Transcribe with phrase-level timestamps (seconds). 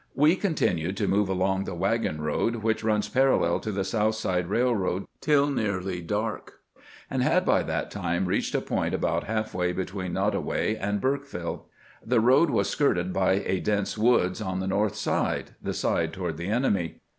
[0.15, 4.47] We continued to move along the wagon road which runs parallel to the South Side
[4.49, 6.53] Eailroad till nearly dark,
[7.07, 11.27] and had by that time reached a point about half way between Nottoway and Burke
[11.27, 11.65] viUe.
[12.03, 16.37] The road was skirted by a dense woods on the north side— the side toward
[16.37, 16.97] the enemy.